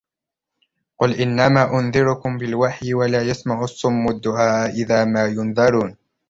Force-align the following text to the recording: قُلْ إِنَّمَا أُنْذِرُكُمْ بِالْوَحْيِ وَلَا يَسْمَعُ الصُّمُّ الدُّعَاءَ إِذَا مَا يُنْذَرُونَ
قُلْ 0.99 1.13
إِنَّمَا 1.21 1.79
أُنْذِرُكُمْ 1.79 2.37
بِالْوَحْيِ 2.37 2.93
وَلَا 2.93 3.21
يَسْمَعُ 3.21 3.63
الصُّمُّ 3.63 4.09
الدُّعَاءَ 4.09 4.69
إِذَا 4.69 5.05
مَا 5.05 5.25
يُنْذَرُونَ 5.25 5.97